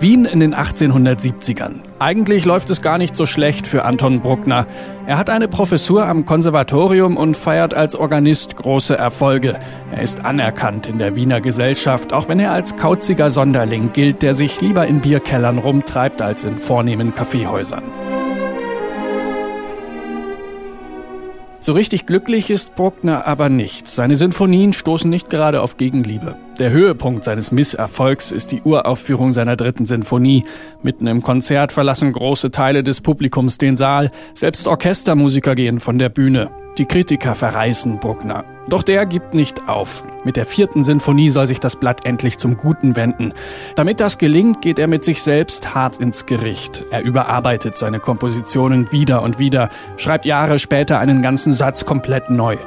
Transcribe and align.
Wien 0.00 0.24
in 0.24 0.40
den 0.40 0.54
1870ern. 0.54 1.82
Eigentlich 1.98 2.46
läuft 2.46 2.70
es 2.70 2.80
gar 2.80 2.96
nicht 2.96 3.14
so 3.14 3.26
schlecht 3.26 3.66
für 3.66 3.84
Anton 3.84 4.20
Bruckner. 4.20 4.66
Er 5.06 5.18
hat 5.18 5.28
eine 5.28 5.46
Professur 5.46 6.06
am 6.06 6.24
Konservatorium 6.24 7.18
und 7.18 7.36
feiert 7.36 7.74
als 7.74 7.94
Organist 7.96 8.56
große 8.56 8.96
Erfolge. 8.96 9.60
Er 9.92 10.00
ist 10.00 10.24
anerkannt 10.24 10.86
in 10.86 10.98
der 10.98 11.16
Wiener 11.16 11.42
Gesellschaft, 11.42 12.14
auch 12.14 12.28
wenn 12.28 12.40
er 12.40 12.52
als 12.52 12.76
kauziger 12.76 13.28
Sonderling 13.28 13.92
gilt, 13.92 14.22
der 14.22 14.32
sich 14.32 14.62
lieber 14.62 14.86
in 14.86 15.00
Bierkellern 15.00 15.58
rumtreibt 15.58 16.22
als 16.22 16.44
in 16.44 16.58
vornehmen 16.58 17.14
Kaffeehäusern. 17.14 17.82
So 21.60 21.74
richtig 21.74 22.06
glücklich 22.06 22.48
ist 22.48 22.74
Bruckner 22.74 23.26
aber 23.26 23.50
nicht. 23.50 23.86
Seine 23.86 24.14
Sinfonien 24.14 24.72
stoßen 24.72 25.10
nicht 25.10 25.28
gerade 25.28 25.60
auf 25.60 25.76
Gegenliebe. 25.76 26.36
Der 26.60 26.72
Höhepunkt 26.72 27.24
seines 27.24 27.52
Misserfolgs 27.52 28.32
ist 28.32 28.52
die 28.52 28.60
Uraufführung 28.60 29.32
seiner 29.32 29.56
dritten 29.56 29.86
Sinfonie. 29.86 30.44
Mitten 30.82 31.06
im 31.06 31.22
Konzert 31.22 31.72
verlassen 31.72 32.12
große 32.12 32.50
Teile 32.50 32.82
des 32.82 33.00
Publikums 33.00 33.56
den 33.56 33.78
Saal. 33.78 34.10
Selbst 34.34 34.68
Orchestermusiker 34.68 35.54
gehen 35.54 35.80
von 35.80 35.98
der 35.98 36.10
Bühne. 36.10 36.50
Die 36.76 36.84
Kritiker 36.84 37.34
verreißen 37.34 37.98
Bruckner. 37.98 38.44
Doch 38.68 38.82
der 38.82 39.06
gibt 39.06 39.32
nicht 39.32 39.70
auf. 39.70 40.04
Mit 40.22 40.36
der 40.36 40.44
vierten 40.44 40.84
Sinfonie 40.84 41.30
soll 41.30 41.46
sich 41.46 41.60
das 41.60 41.76
Blatt 41.76 42.04
endlich 42.04 42.36
zum 42.36 42.58
Guten 42.58 42.94
wenden. 42.94 43.32
Damit 43.74 44.00
das 44.00 44.18
gelingt, 44.18 44.60
geht 44.60 44.78
er 44.78 44.86
mit 44.86 45.02
sich 45.02 45.22
selbst 45.22 45.74
hart 45.74 45.96
ins 45.96 46.26
Gericht. 46.26 46.84
Er 46.90 47.02
überarbeitet 47.02 47.78
seine 47.78 48.00
Kompositionen 48.00 48.92
wieder 48.92 49.22
und 49.22 49.38
wieder, 49.38 49.70
schreibt 49.96 50.26
Jahre 50.26 50.58
später 50.58 50.98
einen 50.98 51.22
ganzen 51.22 51.54
Satz 51.54 51.86
komplett 51.86 52.28
neu. 52.28 52.58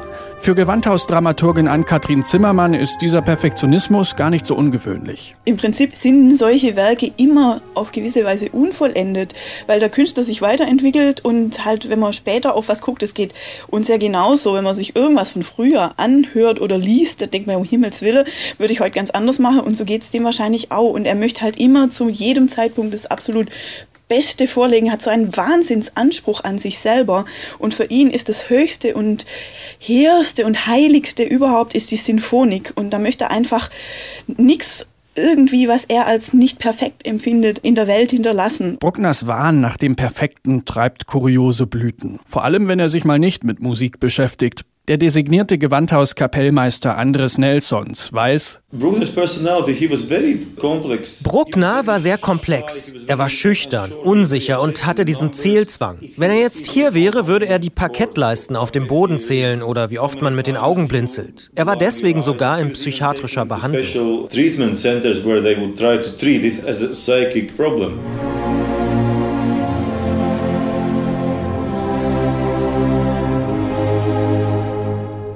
Für 0.44 0.56
Gewandhausdramaturgin 0.56 1.70
Ann-Kathrin 1.70 2.22
Zimmermann 2.22 2.74
ist 2.74 2.98
dieser 2.98 3.22
Perfektionismus 3.22 4.18
gar 4.18 4.30
nicht 4.30 4.46
so 4.46 4.58
ungewöhnlich. 4.58 5.38
Im 5.46 5.56
Prinzip 5.56 5.96
sind 5.96 6.36
solche 6.36 6.76
Werke 6.76 7.14
immer 7.16 7.62
auf 7.76 7.94
gewisse 7.94 8.26
Weise 8.26 8.50
unvollendet, 8.50 9.34
weil 9.68 9.80
der 9.80 9.88
Künstler 9.88 10.22
sich 10.22 10.42
weiterentwickelt 10.42 11.24
und 11.24 11.64
halt, 11.64 11.88
wenn 11.88 12.00
man 12.00 12.12
später 12.12 12.56
auf 12.56 12.68
was 12.68 12.82
guckt, 12.82 13.04
es 13.04 13.14
geht 13.14 13.34
uns 13.70 13.88
ja 13.88 13.96
genauso, 13.96 14.54
wenn 14.54 14.66
man 14.66 14.76
sich 14.76 14.98
irgendwas 14.98 15.30
von 15.30 15.44
früher 15.44 15.94
anhört 15.96 16.60
oder 16.60 16.78
liest, 16.78 17.22
da 17.22 17.26
denkt 17.26 17.48
man, 17.48 17.56
um 17.56 17.64
Himmels 17.64 18.02
Willen, 18.02 18.26
würde 18.58 18.74
ich 18.74 18.82
heute 18.82 18.96
ganz 18.96 19.12
anders 19.12 19.40
machen 19.40 19.62
und 19.62 19.78
so 19.78 19.86
geht 19.86 20.02
es 20.02 20.10
dem 20.10 20.26
wahrscheinlich 20.26 20.74
auch. 20.74 20.90
Und 20.90 21.06
er 21.06 21.16
möchte 21.16 21.40
halt 21.40 21.56
immer 21.56 21.90
zu 21.90 22.10
jedem 22.10 22.50
Zeitpunkt 22.50 22.94
das 22.94 23.06
absolut 23.06 23.48
Beste 24.14 24.48
vorlegen, 24.48 24.92
hat 24.92 25.02
so 25.02 25.10
einen 25.10 25.36
Wahnsinnsanspruch 25.36 26.44
an 26.44 26.60
sich 26.60 26.78
selber. 26.78 27.26
Und 27.58 27.74
für 27.74 27.86
ihn 27.86 28.12
ist 28.12 28.30
das 28.30 28.48
Höchste 28.48 28.94
und 28.94 29.26
Hehrste 29.80 30.46
und 30.46 30.68
Heiligste 30.68 31.24
überhaupt 31.24 31.74
ist 31.74 31.90
die 31.90 31.96
Sinfonik. 31.96 32.74
Und 32.76 32.92
da 32.92 33.00
möchte 33.00 33.24
er 33.24 33.32
einfach 33.32 33.72
nichts 34.28 34.88
irgendwie, 35.16 35.68
was 35.68 35.86
er 35.86 36.06
als 36.06 36.32
nicht 36.34 36.60
perfekt 36.60 37.08
empfindet, 37.08 37.58
in 37.60 37.74
der 37.74 37.88
Welt 37.88 38.12
hinterlassen. 38.12 38.78
Bruckners 38.78 39.26
Wahn 39.26 39.62
nach 39.62 39.78
dem 39.78 39.96
Perfekten 39.96 40.64
treibt 40.64 41.08
kuriose 41.08 41.66
Blüten. 41.66 42.20
Vor 42.28 42.44
allem, 42.44 42.68
wenn 42.68 42.80
er 42.80 42.90
sich 42.90 43.06
mal 43.06 43.18
nicht 43.18 43.44
mit 43.44 43.62
Musik 43.62 44.00
beschäftigt. 44.00 44.64
Der 44.90 44.98
designierte 44.98 45.58
Gewandhauskapellmeister 45.58 46.98
Andres 46.98 47.38
Nelsons 47.38 48.12
weiß, 48.12 48.60
Bruckner 51.24 51.88
war 51.88 52.00
sehr 52.00 52.18
komplex. 52.18 52.94
Er 53.08 53.18
war 53.18 53.30
schüchtern, 53.30 53.94
unsicher 53.94 54.62
und 54.62 54.86
hatte 54.86 55.06
diesen 55.06 55.32
Zählzwang. 55.32 56.00
Wenn 56.18 56.32
er 56.32 56.40
jetzt 56.42 56.68
hier 56.68 56.94
wäre, 56.94 57.28
würde 57.28 57.46
er 57.46 57.60
die 57.60 57.70
Parkettleisten 57.70 58.58
auf 58.58 58.72
dem 58.72 58.88
Boden 58.88 59.22
zählen 59.22 59.64
oder 59.64 59.90
wie 59.90 60.00
oft 60.00 60.22
man 60.22 60.36
mit 60.36 60.48
den 60.48 60.58
Augen 60.58 60.90
blinzelt. 60.90 61.50
Er 61.56 61.66
war 61.66 61.78
deswegen 61.78 62.22
sogar 62.22 62.60
in 62.60 62.74
psychiatrischer 62.74 63.46
Behandlung. 63.46 63.84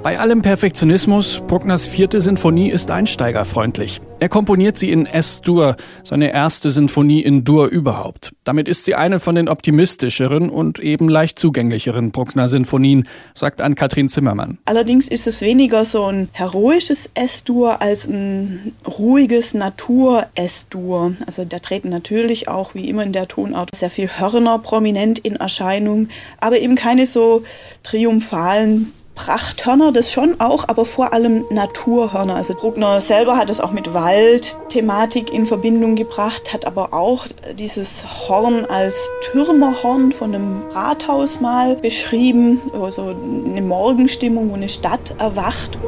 Bei 0.08 0.18
allem 0.18 0.40
Perfektionismus, 0.40 1.42
Bruckners 1.46 1.86
vierte 1.86 2.22
Sinfonie 2.22 2.70
ist 2.70 2.90
einsteigerfreundlich. 2.90 4.00
Er 4.20 4.30
komponiert 4.30 4.78
sie 4.78 4.90
in 4.90 5.04
S-Dur, 5.04 5.76
seine 6.02 6.32
erste 6.32 6.70
Sinfonie 6.70 7.20
in 7.20 7.44
Dur 7.44 7.66
überhaupt. 7.66 8.32
Damit 8.44 8.68
ist 8.68 8.86
sie 8.86 8.94
eine 8.94 9.20
von 9.20 9.34
den 9.34 9.50
optimistischeren 9.50 10.48
und 10.48 10.78
eben 10.78 11.10
leicht 11.10 11.38
zugänglicheren 11.38 12.10
Bruckner-Sinfonien, 12.10 13.06
sagt 13.34 13.60
Ann-Kathrin 13.60 14.08
Zimmermann. 14.08 14.56
Allerdings 14.64 15.08
ist 15.08 15.26
es 15.26 15.42
weniger 15.42 15.84
so 15.84 16.04
ein 16.04 16.30
heroisches 16.32 17.10
S-Dur 17.12 17.82
als 17.82 18.06
ein 18.06 18.72
ruhiges 18.86 19.52
Natur-S-Dur. 19.52 21.16
Also 21.26 21.44
da 21.44 21.58
treten 21.58 21.90
natürlich 21.90 22.48
auch, 22.48 22.74
wie 22.74 22.88
immer 22.88 23.02
in 23.02 23.12
der 23.12 23.28
Tonart, 23.28 23.74
sehr 23.74 23.90
viel 23.90 24.08
Hörner 24.08 24.58
prominent 24.58 25.18
in 25.18 25.36
Erscheinung, 25.36 26.08
aber 26.40 26.60
eben 26.60 26.76
keine 26.76 27.04
so 27.04 27.42
triumphalen 27.82 28.94
Prachthörner, 29.18 29.90
das 29.90 30.12
schon 30.12 30.40
auch, 30.40 30.68
aber 30.68 30.84
vor 30.84 31.12
allem 31.12 31.44
Naturhörner. 31.50 32.36
Also 32.36 32.54
Bruckner 32.54 33.00
selber 33.00 33.36
hat 33.36 33.50
es 33.50 33.60
auch 33.60 33.72
mit 33.72 33.92
Waldthematik 33.92 35.32
in 35.32 35.44
Verbindung 35.44 35.96
gebracht, 35.96 36.52
hat 36.52 36.66
aber 36.66 36.94
auch 36.94 37.26
dieses 37.58 38.04
Horn 38.28 38.64
als 38.66 39.10
Türmerhorn 39.32 40.12
von 40.12 40.32
einem 40.32 40.62
Rathaus 40.72 41.40
mal 41.40 41.74
beschrieben, 41.74 42.60
also 42.80 43.12
eine 43.44 43.60
Morgenstimmung, 43.60 44.50
wo 44.50 44.54
eine 44.54 44.68
Stadt 44.68 45.16
erwacht. 45.18 45.78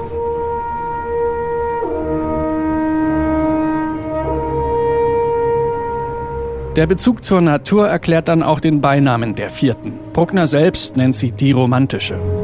Der 6.74 6.88
Bezug 6.88 7.24
zur 7.24 7.40
Natur 7.40 7.88
erklärt 7.88 8.26
dann 8.26 8.42
auch 8.42 8.58
den 8.58 8.80
Beinamen 8.80 9.36
der 9.36 9.50
vierten. 9.50 10.00
Bruckner 10.12 10.48
selbst 10.48 10.96
nennt 10.96 11.14
sie 11.14 11.30
die 11.30 11.52
romantische. 11.52 12.39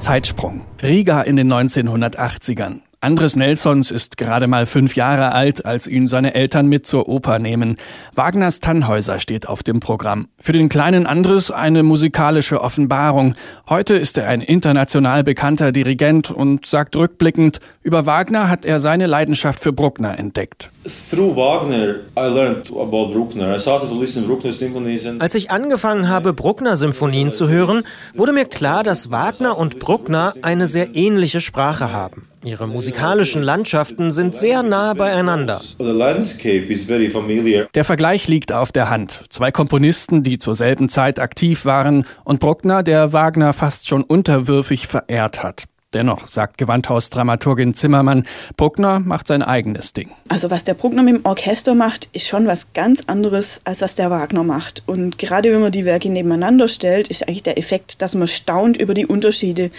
Zeitsprung. 0.00 0.62
Riga 0.82 1.20
in 1.22 1.36
den 1.36 1.52
1980ern. 1.52 2.80
Andres 3.02 3.34
Nelsons 3.34 3.90
ist 3.90 4.18
gerade 4.18 4.46
mal 4.46 4.66
fünf 4.66 4.94
Jahre 4.94 5.32
alt, 5.32 5.64
als 5.64 5.86
ihn 5.86 6.06
seine 6.06 6.34
Eltern 6.34 6.66
mit 6.66 6.86
zur 6.86 7.08
Oper 7.08 7.38
nehmen. 7.38 7.78
Wagners 8.14 8.60
Tannhäuser 8.60 9.20
steht 9.20 9.48
auf 9.48 9.62
dem 9.62 9.80
Programm. 9.80 10.28
Für 10.38 10.52
den 10.52 10.68
kleinen 10.68 11.06
Andres 11.06 11.50
eine 11.50 11.82
musikalische 11.82 12.60
Offenbarung. 12.60 13.36
Heute 13.70 13.94
ist 13.94 14.18
er 14.18 14.28
ein 14.28 14.42
international 14.42 15.24
bekannter 15.24 15.72
Dirigent 15.72 16.30
und 16.30 16.66
sagt 16.66 16.94
rückblickend, 16.94 17.60
über 17.82 18.04
Wagner 18.04 18.50
hat 18.50 18.66
er 18.66 18.78
seine 18.78 19.06
Leidenschaft 19.06 19.60
für 19.60 19.72
Bruckner 19.72 20.18
entdeckt. 20.18 20.70
Als 25.22 25.34
ich 25.34 25.50
angefangen 25.50 26.08
habe, 26.10 26.34
Bruckner-Symphonien 26.34 27.32
zu 27.32 27.48
hören, 27.48 27.82
wurde 28.12 28.32
mir 28.34 28.44
klar, 28.44 28.82
dass 28.82 29.10
Wagner 29.10 29.56
und 29.56 29.78
Bruckner 29.78 30.34
eine 30.42 30.66
sehr 30.66 30.94
ähnliche 30.94 31.40
Sprache 31.40 31.92
haben. 31.92 32.29
Ihre 32.42 32.66
musikalischen 32.66 33.42
Landschaften 33.42 34.10
sind 34.10 34.34
sehr 34.34 34.62
nah 34.62 34.94
beieinander. 34.94 35.60
Der 37.74 37.84
Vergleich 37.84 38.28
liegt 38.28 38.52
auf 38.52 38.72
der 38.72 38.88
Hand. 38.88 39.24
Zwei 39.28 39.50
Komponisten, 39.50 40.22
die 40.22 40.38
zur 40.38 40.54
selben 40.54 40.88
Zeit 40.88 41.18
aktiv 41.18 41.66
waren 41.66 42.06
und 42.24 42.40
Bruckner, 42.40 42.82
der 42.82 43.12
Wagner 43.12 43.52
fast 43.52 43.88
schon 43.88 44.02
unterwürfig 44.04 44.86
verehrt 44.86 45.42
hat. 45.42 45.64
Dennoch, 45.92 46.28
sagt 46.28 46.56
Gewandhausdramaturgin 46.58 47.74
Zimmermann, 47.74 48.24
Bruckner 48.56 49.00
macht 49.00 49.26
sein 49.26 49.42
eigenes 49.42 49.92
Ding. 49.92 50.10
Also 50.28 50.48
was 50.48 50.62
der 50.62 50.74
Bruckner 50.74 51.02
mit 51.02 51.16
dem 51.16 51.24
Orchester 51.26 51.74
macht, 51.74 52.08
ist 52.12 52.28
schon 52.28 52.46
was 52.46 52.72
ganz 52.74 53.02
anderes, 53.08 53.60
als 53.64 53.80
was 53.80 53.96
der 53.96 54.08
Wagner 54.08 54.44
macht. 54.44 54.84
Und 54.86 55.18
gerade 55.18 55.52
wenn 55.52 55.60
man 55.60 55.72
die 55.72 55.84
Werke 55.84 56.08
nebeneinander 56.08 56.68
stellt, 56.68 57.08
ist 57.08 57.26
eigentlich 57.26 57.42
der 57.42 57.58
Effekt, 57.58 58.02
dass 58.02 58.14
man 58.14 58.28
staunt 58.28 58.76
über 58.76 58.94
die 58.94 59.04
Unterschiede. 59.04 59.72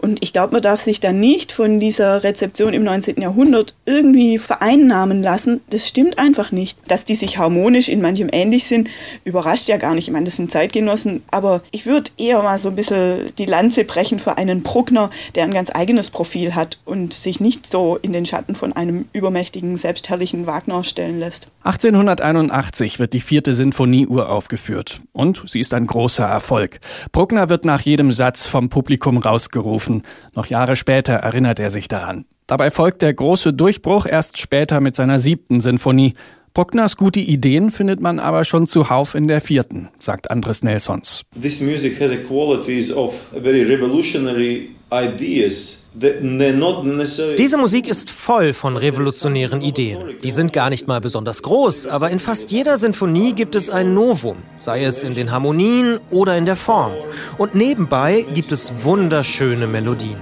Und 0.00 0.22
ich 0.22 0.32
glaube, 0.32 0.52
man 0.52 0.62
darf 0.62 0.80
sich 0.80 1.00
da 1.00 1.10
nicht 1.10 1.50
von 1.50 1.80
dieser 1.80 2.22
Rezeption 2.22 2.72
im 2.72 2.84
19. 2.84 3.20
Jahrhundert 3.20 3.74
irgendwie 3.86 4.38
vereinnahmen 4.38 5.20
lassen. 5.20 5.62
Das 5.70 5.88
stimmt 5.88 6.16
einfach 6.20 6.52
nicht. 6.52 6.78
Dass 6.86 7.04
die 7.04 7.16
sich 7.16 7.38
harmonisch 7.38 7.88
in 7.88 8.00
manchem 8.00 8.28
ähnlich 8.30 8.66
sind, 8.66 8.88
überrascht 9.24 9.66
ja 9.66 9.78
gar 9.78 9.96
nicht. 9.96 10.06
Ich 10.06 10.12
meine, 10.12 10.26
das 10.26 10.36
sind 10.36 10.52
Zeitgenossen. 10.52 11.24
Aber 11.32 11.62
ich 11.72 11.86
würde 11.86 12.12
eher 12.18 12.40
mal 12.40 12.58
so 12.58 12.68
ein 12.68 12.76
bisschen 12.76 13.34
die 13.36 13.46
Lanze 13.46 13.82
brechen 13.82 14.20
für 14.20 14.38
einen 14.38 14.62
Bruckner, 14.62 15.10
der 15.34 15.42
ein 15.42 15.55
ganz 15.56 15.70
eigenes 15.74 16.10
Profil 16.10 16.54
hat 16.54 16.78
und 16.84 17.14
sich 17.14 17.40
nicht 17.40 17.66
so 17.66 17.98
in 18.02 18.12
den 18.12 18.26
Schatten 18.26 18.54
von 18.54 18.74
einem 18.74 19.06
übermächtigen, 19.14 19.78
selbstherrlichen 19.78 20.46
Wagner 20.46 20.84
stellen 20.84 21.18
lässt. 21.18 21.48
1881 21.64 22.98
wird 22.98 23.14
die 23.14 23.22
vierte 23.22 23.54
Sinfonie 23.54 24.06
uraufgeführt 24.06 25.00
und 25.12 25.44
sie 25.46 25.60
ist 25.60 25.72
ein 25.72 25.86
großer 25.86 26.26
Erfolg. 26.26 26.80
Bruckner 27.10 27.48
wird 27.48 27.64
nach 27.64 27.80
jedem 27.80 28.12
Satz 28.12 28.46
vom 28.46 28.68
Publikum 28.68 29.16
rausgerufen. 29.16 30.02
Noch 30.34 30.44
Jahre 30.44 30.76
später 30.76 31.14
erinnert 31.14 31.58
er 31.58 31.70
sich 31.70 31.88
daran. 31.88 32.26
Dabei 32.46 32.70
folgt 32.70 33.00
der 33.00 33.14
große 33.14 33.54
Durchbruch 33.54 34.04
erst 34.04 34.36
später 34.36 34.82
mit 34.82 34.94
seiner 34.94 35.18
siebten 35.18 35.62
Sinfonie. 35.62 36.12
Bruckners 36.52 36.98
gute 36.98 37.20
Ideen 37.20 37.70
findet 37.70 38.00
man 38.00 38.18
aber 38.18 38.44
schon 38.44 38.66
zuhauf 38.66 39.14
in 39.14 39.26
der 39.26 39.40
vierten, 39.40 39.88
sagt 39.98 40.30
Andres 40.30 40.62
Nelsons. 40.62 41.22
This 41.40 41.62
music 41.62 41.98
has 41.98 42.10
a 42.10 42.16
qualities 42.16 42.92
of 42.92 43.14
very 43.32 43.62
revolutionary 43.62 44.75
diese 47.38 47.56
Musik 47.56 47.88
ist 47.88 48.10
voll 48.10 48.52
von 48.52 48.76
revolutionären 48.76 49.62
Ideen. 49.62 50.16
Die 50.22 50.30
sind 50.30 50.52
gar 50.52 50.68
nicht 50.70 50.86
mal 50.86 51.00
besonders 51.00 51.42
groß, 51.42 51.86
aber 51.86 52.10
in 52.10 52.18
fast 52.18 52.52
jeder 52.52 52.76
Sinfonie 52.76 53.32
gibt 53.32 53.56
es 53.56 53.70
ein 53.70 53.94
Novum, 53.94 54.36
sei 54.58 54.84
es 54.84 55.04
in 55.04 55.14
den 55.14 55.30
Harmonien 55.30 55.98
oder 56.10 56.36
in 56.36 56.44
der 56.44 56.56
Form. 56.56 56.92
Und 57.38 57.54
nebenbei 57.54 58.26
gibt 58.34 58.52
es 58.52 58.72
wunderschöne 58.84 59.66
Melodien. 59.66 60.16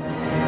And 0.00 0.47